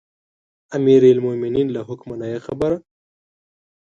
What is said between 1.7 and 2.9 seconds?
له حکمه نه یې خبره.